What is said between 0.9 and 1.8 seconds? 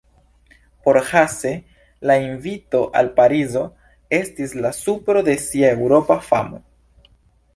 Hasse